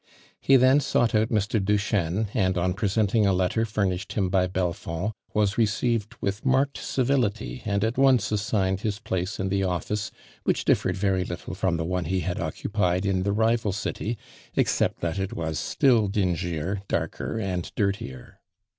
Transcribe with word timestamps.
He 0.39 0.55
then 0.55 0.79
sought 0.79 1.13
out 1.13 1.29
Mr. 1.29 1.63
Duchesne 1.63 2.29
and 2.33 2.57
on 2.57 2.73
i>resenting 2.73 3.27
a 3.27 3.33
letter 3.33 3.65
furnished 3.65 4.13
him 4.13 4.29
by 4.29 4.47
Belfoml, 4.47 5.11
was 5.35 5.59
received 5.59 6.15
with 6.19 6.43
marked 6.43 6.79
civi 6.79 7.19
lii^ 7.19 7.61
and 7.65 7.83
at 7.83 7.99
once 7.99 8.31
assigned 8.31 8.81
his 8.81 8.97
place 8.97 9.39
in 9.39 9.49
the 9.49 9.63
office 9.63 10.09
which 10.43 10.65
differed 10.65 10.97
very 10.97 11.23
little 11.23 11.53
from 11.53 11.77
the 11.77 11.85
one 11.85 12.05
he 12.05 12.21
had 12.21 12.39
occupied 12.39 13.05
in 13.05 13.21
the 13.21 13.31
rival 13.31 13.71
city 13.73 14.17
except 14.55 15.01
that 15.01 15.19
it 15.19 15.33
was 15.33 15.59
still 15.59 16.07
dingier, 16.07 16.81
darker 16.87 17.35
an^ 17.35 17.71
dir 17.75 17.91
tier. 17.91 18.39